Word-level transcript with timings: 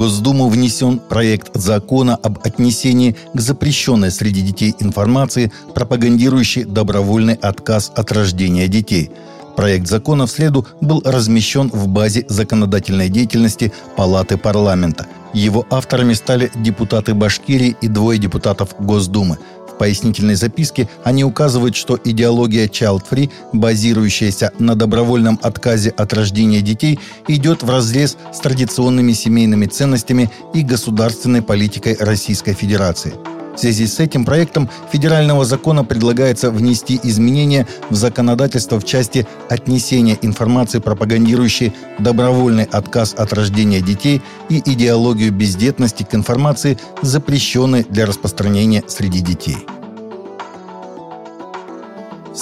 Госдуму 0.00 0.48
внесен 0.48 0.98
проект 0.98 1.50
закона 1.52 2.16
об 2.16 2.38
отнесении 2.42 3.16
к 3.34 3.40
запрещенной 3.40 4.10
среди 4.10 4.40
детей 4.40 4.74
информации, 4.80 5.52
пропагандирующей 5.74 6.64
добровольный 6.64 7.34
отказ 7.34 7.92
от 7.94 8.10
рождения 8.10 8.66
детей. 8.66 9.10
Проект 9.56 9.86
закона 9.86 10.26
в 10.26 10.30
среду 10.30 10.66
был 10.80 11.02
размещен 11.04 11.68
в 11.68 11.86
базе 11.86 12.24
законодательной 12.30 13.10
деятельности 13.10 13.74
Палаты 13.94 14.38
парламента. 14.38 15.06
Его 15.34 15.66
авторами 15.70 16.14
стали 16.14 16.50
депутаты 16.54 17.12
Башкирии 17.12 17.76
и 17.82 17.86
двое 17.86 18.18
депутатов 18.18 18.70
Госдумы– 18.78 19.36
пояснительной 19.80 20.34
записке 20.34 20.90
они 21.04 21.24
указывают, 21.24 21.74
что 21.74 21.98
идеология 22.04 22.68
child-free, 22.68 23.30
базирующаяся 23.54 24.52
на 24.58 24.74
добровольном 24.74 25.40
отказе 25.42 25.88
от 25.88 26.12
рождения 26.12 26.60
детей, 26.60 27.00
идет 27.28 27.62
в 27.62 27.70
разрез 27.70 28.18
с 28.30 28.40
традиционными 28.40 29.12
семейными 29.12 29.64
ценностями 29.64 30.30
и 30.52 30.60
государственной 30.60 31.40
политикой 31.40 31.96
Российской 31.98 32.52
Федерации. 32.52 33.14
В 33.60 33.62
связи 33.62 33.86
с 33.86 34.00
этим 34.00 34.24
проектом 34.24 34.70
федерального 34.90 35.44
закона 35.44 35.84
предлагается 35.84 36.50
внести 36.50 36.98
изменения 37.02 37.66
в 37.90 37.94
законодательство 37.94 38.80
в 38.80 38.86
части 38.86 39.26
отнесения 39.50 40.16
информации, 40.22 40.78
пропагандирующей 40.78 41.74
добровольный 41.98 42.64
отказ 42.64 43.12
от 43.14 43.34
рождения 43.34 43.82
детей 43.82 44.22
и 44.48 44.62
идеологию 44.64 45.30
бездетности 45.30 46.04
к 46.04 46.14
информации, 46.14 46.78
запрещенной 47.02 47.84
для 47.86 48.06
распространения 48.06 48.82
среди 48.88 49.20
детей. 49.20 49.58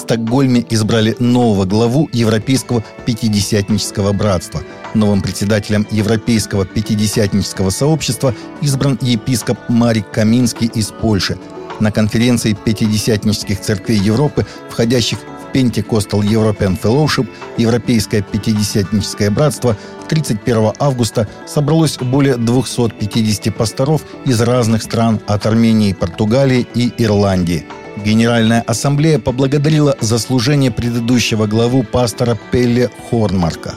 Стокгольме 0.09 0.65
избрали 0.71 1.15
нового 1.19 1.65
главу 1.65 2.09
Европейского 2.11 2.83
пятидесятнического 3.05 4.11
братства. 4.11 4.63
Новым 4.95 5.21
председателем 5.21 5.85
Европейского 5.91 6.65
пятидесятнического 6.65 7.69
сообщества 7.69 8.33
избран 8.59 8.97
епископ 9.01 9.59
Марик 9.67 10.09
Каминский 10.09 10.65
из 10.73 10.87
Польши. 10.87 11.37
На 11.79 11.91
конференции 11.91 12.53
пятидесятнических 12.55 13.61
церквей 13.61 13.99
Европы, 13.99 14.47
входящих 14.71 15.19
в 15.19 15.55
Pentecostal 15.55 16.21
European 16.21 16.75
Fellowship, 16.81 17.29
Европейское 17.57 18.23
пятидесятническое 18.23 19.29
братство, 19.29 19.77
31 20.07 20.71
августа 20.79 21.27
собралось 21.45 21.99
более 21.99 22.35
250 22.35 23.55
пасторов 23.55 24.01
из 24.25 24.41
разных 24.41 24.81
стран 24.81 25.19
от 25.27 25.45
Армении, 25.45 25.93
Португалии 25.93 26.65
и 26.73 26.91
Ирландии– 26.97 27.67
Генеральная 28.03 28.61
ассамблея 28.61 29.19
поблагодарила 29.19 29.95
за 29.99 30.19
служение 30.19 30.71
предыдущего 30.71 31.47
главу 31.47 31.83
пастора 31.83 32.37
Пелле 32.51 32.89
Хорнмарка. 33.09 33.75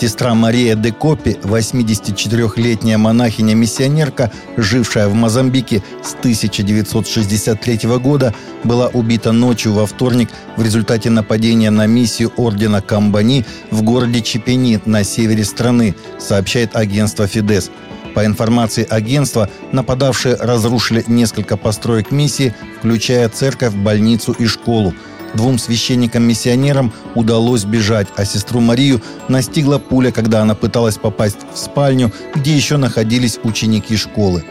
Сестра 0.00 0.32
Мария 0.34 0.76
де 0.76 0.92
Копи, 0.92 1.36
84-летняя 1.42 2.98
монахиня-миссионерка, 2.98 4.30
жившая 4.56 5.08
в 5.08 5.14
Мозамбике 5.14 5.82
с 6.04 6.14
1963 6.14 7.80
года, 7.98 8.32
была 8.62 8.86
убита 8.88 9.32
ночью 9.32 9.72
во 9.72 9.86
вторник 9.86 10.28
в 10.56 10.62
результате 10.62 11.10
нападения 11.10 11.70
на 11.70 11.86
миссию 11.86 12.32
ордена 12.36 12.80
Камбани 12.80 13.44
в 13.72 13.82
городе 13.82 14.20
Чепени 14.22 14.80
на 14.84 15.02
севере 15.02 15.44
страны, 15.44 15.96
сообщает 16.20 16.76
агентство 16.76 17.26
«Фидес». 17.26 17.70
По 18.18 18.26
информации 18.26 18.84
агентства, 18.90 19.48
нападавшие 19.70 20.34
разрушили 20.34 21.04
несколько 21.06 21.56
построек 21.56 22.10
миссии, 22.10 22.52
включая 22.80 23.28
церковь, 23.28 23.74
больницу 23.74 24.32
и 24.32 24.46
школу. 24.46 24.92
Двум 25.34 25.56
священникам-миссионерам 25.56 26.92
удалось 27.14 27.62
бежать, 27.62 28.08
а 28.16 28.24
сестру 28.24 28.58
Марию 28.58 29.00
настигла 29.28 29.78
пуля, 29.78 30.10
когда 30.10 30.42
она 30.42 30.56
пыталась 30.56 30.96
попасть 30.96 31.38
в 31.54 31.56
спальню, 31.56 32.12
где 32.34 32.56
еще 32.56 32.76
находились 32.76 33.38
ученики 33.44 33.96
школы. 33.96 34.44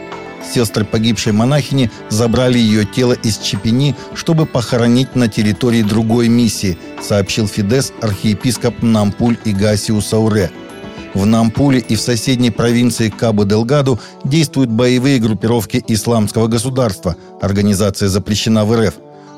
Сестры 0.50 0.86
погибшей 0.86 1.34
монахини 1.34 1.90
забрали 2.08 2.58
ее 2.58 2.86
тело 2.86 3.12
из 3.12 3.36
Чепени, 3.36 3.94
чтобы 4.14 4.46
похоронить 4.46 5.14
на 5.14 5.28
территории 5.28 5.82
другой 5.82 6.28
миссии, 6.28 6.78
сообщил 7.02 7.46
Фидес 7.46 7.92
архиепископ 8.00 8.80
Нампуль 8.80 9.36
Игасиу 9.44 10.00
Сауре– 10.00 10.50
в 11.14 11.26
Нампуле 11.26 11.78
и 11.80 11.96
в 11.96 12.00
соседней 12.00 12.50
провинции 12.50 13.08
Кабо-Делгаду 13.08 13.98
действуют 14.24 14.70
боевые 14.70 15.18
группировки 15.18 15.82
Исламского 15.88 16.46
государства. 16.46 17.16
Организация 17.40 18.08
запрещена 18.08 18.64
в 18.64 18.74
РФ. 18.74 18.94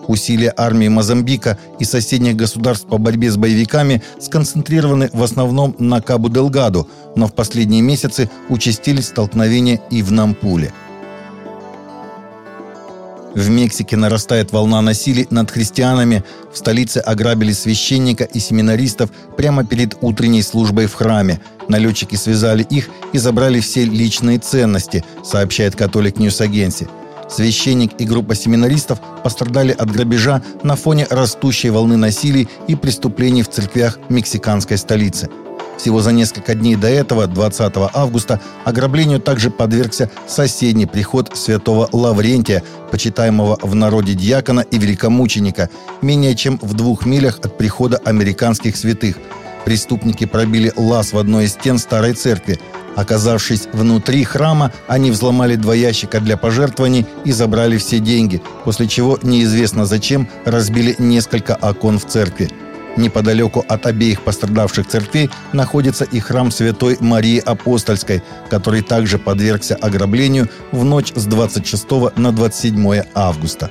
Усилия 0.07 0.53
армии 0.57 0.89
Мозамбика 0.89 1.59
и 1.79 1.85
соседних 1.85 2.35
государств 2.35 2.87
по 2.87 2.99
борьбе 2.99 3.31
с 3.31 3.37
боевиками 3.37 4.03
сконцентрированы 4.19 5.11
в 5.13 5.23
основном 5.23 5.77
на 5.79 6.01
Кабу-Делгаду, 6.01 6.89
но 7.17 7.29
в 7.29 7.35
последние 7.35 7.83
месяцы 7.83 8.31
участились 8.49 9.09
столкновения 9.09 9.81
и 9.91 10.03
в 10.03 10.11
Нампуле– 10.11 10.73
в 13.35 13.49
Мексике 13.49 13.97
нарастает 13.97 14.53
волна 14.53 14.81
насилий 14.83 15.27
над 15.31 15.51
христианами. 15.51 16.25
В 16.53 16.59
столице 16.59 16.99
ограбили 16.99 17.53
священника 17.53 18.25
и 18.25 18.41
семинаристов 18.41 19.11
прямо 19.37 19.65
перед 19.65 19.97
утренней 20.01 20.43
службой 20.43 20.87
в 20.87 20.95
храме. 20.95 21.41
Налетчики 21.69 22.17
связали 22.17 22.63
их 22.63 22.89
и 23.13 23.19
забрали 23.19 23.61
все 23.61 23.85
личные 23.85 24.39
ценности, 24.39 25.05
сообщает 25.25 25.77
Catholic 25.77 26.19
News 26.19 26.41
Agency. 26.41 26.89
Священник 27.29 27.93
и 28.01 28.05
группа 28.05 28.35
семинаристов 28.35 28.99
пострадали 29.23 29.71
от 29.71 29.93
грабежа 29.93 30.43
на 30.65 30.75
фоне 30.75 31.07
растущей 31.11 31.71
волны 31.71 31.97
насилий 31.97 32.49
и 32.67 32.75
преступлений 32.75 33.45
в 33.45 33.49
церквях 33.49 34.01
мексиканской 34.09 34.77
столицы– 34.77 35.29
всего 35.77 36.01
за 36.01 36.13
несколько 36.13 36.55
дней 36.55 36.77
до 36.77 36.89
этого, 36.89 37.27
20 37.27 37.73
августа, 37.93 38.41
ограблению 38.65 39.21
также 39.21 39.51
подвергся 39.51 40.11
соседний 40.27 40.87
приход 40.87 41.31
святого 41.35 41.89
Лаврентия, 41.93 42.63
почитаемого 42.91 43.59
в 43.63 43.75
народе 43.75 44.15
диакона 44.15 44.61
и 44.61 44.79
великомученика, 44.79 45.71
менее 46.03 46.35
чем 46.35 46.59
в 46.61 46.75
двух 46.75 47.07
милях 47.07 47.39
от 47.43 47.57
прихода 47.57 47.97
американских 48.05 48.77
святых. 48.77 49.17
Преступники 49.65 50.25
пробили 50.25 50.73
лаз 50.77 51.13
в 51.13 51.19
одной 51.19 51.45
из 51.45 51.53
стен 51.53 51.79
старой 51.79 52.15
церкви. 52.15 52.59
Оказавшись 52.97 53.69
внутри 53.73 54.25
храма, 54.25 54.73
они 54.89 55.11
взломали 55.11 55.55
два 55.57 55.75
ящика 55.75 56.21
для 56.21 56.37
пожертвований 56.37 57.07
и 57.25 57.33
забрали 57.33 57.77
все 57.79 57.99
деньги, 57.99 58.43
после 58.65 58.89
чего 58.89 59.19
неизвестно 59.23 59.87
зачем 59.87 60.29
разбили 60.45 60.97
несколько 60.99 61.55
окон 61.55 61.99
в 61.99 62.07
церкви. 62.07 62.51
Неподалеку 63.00 63.65
от 63.66 63.87
обеих 63.87 64.21
пострадавших 64.21 64.87
церквей 64.87 65.31
находится 65.55 66.05
и 66.05 66.21
храм 66.21 66.50
Святой 66.50 66.99
Марии 67.00 67.38
Апостольской, 67.38 68.22
который 68.50 68.83
также 68.83 69.19
подвергся 69.19 69.75
ограблению 69.75 70.50
в 70.71 70.84
ночь 70.84 71.12
с 71.15 71.25
26 71.25 71.91
на 72.16 72.31
27 72.31 73.03
августа. 73.15 73.71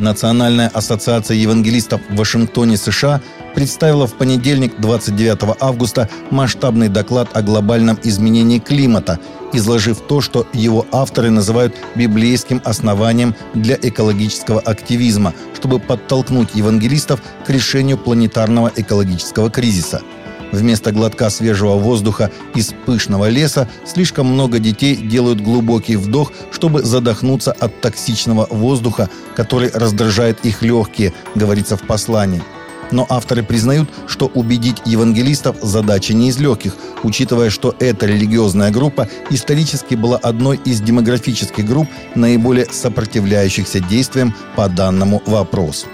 Национальная 0.00 0.68
ассоциация 0.68 1.36
евангелистов 1.36 2.00
в 2.10 2.16
Вашингтоне, 2.16 2.76
США 2.76 3.22
представила 3.56 4.06
в 4.06 4.12
понедельник, 4.12 4.74
29 4.78 5.56
августа, 5.60 6.10
масштабный 6.30 6.90
доклад 6.90 7.30
о 7.32 7.40
глобальном 7.40 7.98
изменении 8.02 8.58
климата, 8.58 9.18
изложив 9.54 10.00
то, 10.00 10.20
что 10.20 10.46
его 10.52 10.84
авторы 10.92 11.30
называют 11.30 11.74
библейским 11.94 12.60
основанием 12.66 13.34
для 13.54 13.78
экологического 13.80 14.60
активизма, 14.60 15.32
чтобы 15.54 15.78
подтолкнуть 15.78 16.50
евангелистов 16.54 17.22
к 17.46 17.48
решению 17.48 17.96
планетарного 17.96 18.70
экологического 18.76 19.50
кризиса– 19.50 20.02
Вместо 20.52 20.92
глотка 20.92 21.28
свежего 21.28 21.74
воздуха 21.74 22.30
из 22.54 22.72
пышного 22.86 23.28
леса 23.28 23.68
слишком 23.84 24.28
много 24.28 24.60
детей 24.60 24.94
делают 24.94 25.40
глубокий 25.40 25.96
вдох, 25.96 26.32
чтобы 26.52 26.84
задохнуться 26.84 27.50
от 27.50 27.80
токсичного 27.80 28.46
воздуха, 28.48 29.10
который 29.34 29.70
раздражает 29.70 30.44
их 30.44 30.62
легкие, 30.62 31.12
говорится 31.34 31.76
в 31.76 31.82
послании. 31.82 32.42
Но 32.90 33.06
авторы 33.08 33.42
признают, 33.42 33.88
что 34.06 34.26
убедить 34.26 34.82
евангелистов 34.84 35.56
задача 35.62 36.14
не 36.14 36.28
из 36.28 36.38
легких, 36.38 36.76
учитывая, 37.02 37.50
что 37.50 37.74
эта 37.80 38.06
религиозная 38.06 38.70
группа 38.70 39.08
исторически 39.30 39.94
была 39.94 40.18
одной 40.18 40.60
из 40.64 40.80
демографических 40.80 41.66
групп, 41.66 41.88
наиболее 42.14 42.66
сопротивляющихся 42.66 43.80
действиям 43.80 44.34
по 44.54 44.68
данному 44.68 45.22
вопросу. 45.26 45.86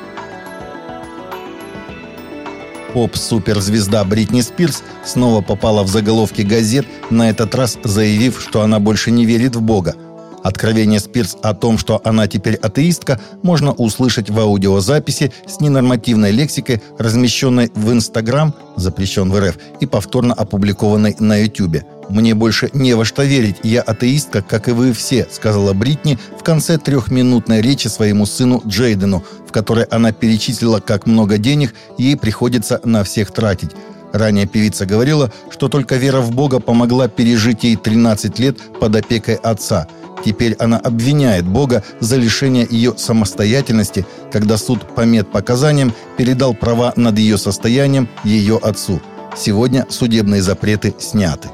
Поп-суперзвезда 2.93 4.05
Бритни 4.05 4.43
Спирс 4.43 4.83
снова 5.05 5.41
попала 5.41 5.83
в 5.83 5.88
заголовки 5.88 6.43
газет, 6.43 6.87
на 7.11 7.31
этот 7.31 7.55
раз 7.55 7.79
заявив, 7.83 8.38
что 8.41 8.61
она 8.61 8.81
больше 8.81 9.11
не 9.11 9.25
верит 9.25 9.56
в 9.56 9.62
Бога. 9.62 9.95
Откровение 10.43 10.99
Спирс 10.99 11.37
о 11.43 11.55
том, 11.55 11.79
что 11.79 12.00
она 12.05 12.27
теперь 12.27 12.56
атеистка, 12.56 13.21
можно 13.43 13.73
услышать 13.73 14.31
в 14.31 14.39
аудиозаписи 14.39 15.33
с 15.47 15.61
ненормативной 15.61 16.33
лексикой, 16.33 16.83
размещенной 16.99 17.71
в 17.75 17.93
Инстаграм, 17.93 18.55
запрещен 18.77 19.31
в 19.31 19.39
РФ, 19.39 19.56
и 19.81 19.87
повторно 19.87 20.35
опубликованной 20.35 21.17
на 21.19 21.37
Ютубе. 21.37 21.87
«Мне 22.09 22.35
больше 22.35 22.69
не 22.75 22.94
во 22.94 23.05
что 23.05 23.23
верить, 23.23 23.56
я 23.62 23.81
атеистка, 23.81 24.43
как 24.43 24.69
и 24.69 24.73
вы 24.73 24.93
все», 24.93 25.27
сказала 25.31 25.73
Бритни 25.73 26.19
в 26.39 26.43
конце 26.43 26.77
трехминутной 26.77 27.62
речи 27.62 27.88
своему 27.88 28.27
сыну 28.27 28.61
Джейдену, 28.67 29.25
в 29.49 29.53
которой 29.53 29.85
она 29.85 30.12
перечислила, 30.12 30.81
как 30.81 31.06
много 31.06 31.38
денег 31.38 31.75
ей 31.99 32.17
приходится 32.17 32.81
на 32.85 33.05
всех 33.05 33.31
тратить. 33.31 33.71
Ранее 34.12 34.47
певица 34.47 34.85
говорила, 34.85 35.33
что 35.50 35.69
только 35.69 35.97
вера 35.97 36.21
в 36.21 36.33
Бога 36.33 36.61
помогла 36.61 37.09
пережить 37.09 37.65
ей 37.65 37.77
13 37.77 38.38
лет 38.38 38.59
под 38.79 38.95
опекой 38.97 39.37
отца. 39.37 39.88
Теперь 40.25 40.55
она 40.55 40.79
обвиняет 40.79 41.47
Бога 41.47 41.83
за 42.01 42.17
лишение 42.17 42.67
ее 42.69 42.95
самостоятельности, 42.97 44.07
когда 44.31 44.57
суд 44.57 44.95
по 44.95 45.03
медпоказаниям 45.03 45.93
передал 46.17 46.55
права 46.55 46.93
над 46.97 47.19
ее 47.19 47.39
состоянием 47.39 48.09
ее 48.25 48.57
отцу. 48.57 49.01
Сегодня 49.37 49.87
судебные 49.89 50.43
запреты 50.43 50.95
сняты. 50.99 51.49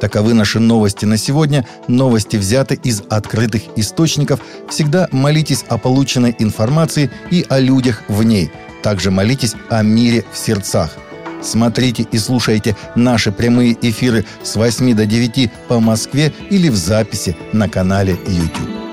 Таковы 0.00 0.34
наши 0.34 0.60
новости 0.60 1.04
на 1.04 1.16
сегодня. 1.16 1.66
Новости 1.88 2.36
взяты 2.36 2.78
из 2.82 3.02
открытых 3.08 3.62
источников. 3.76 4.40
Всегда 4.68 5.08
молитесь 5.10 5.64
о 5.68 5.78
полученной 5.78 6.36
информации 6.38 7.10
и 7.30 7.44
о 7.48 7.58
людях 7.58 8.02
в 8.08 8.22
ней– 8.22 8.50
также 8.86 9.10
молитесь 9.10 9.56
о 9.68 9.82
мире 9.82 10.24
в 10.32 10.38
сердцах. 10.38 10.96
Смотрите 11.46 12.06
и 12.10 12.18
слушайте 12.18 12.76
наши 12.96 13.30
прямые 13.30 13.76
эфиры 13.80 14.24
с 14.42 14.56
8 14.56 14.94
до 14.94 15.06
9 15.06 15.50
по 15.68 15.78
Москве 15.78 16.32
или 16.50 16.68
в 16.68 16.76
записи 16.76 17.36
на 17.52 17.68
канале 17.68 18.18
YouTube. 18.26 18.85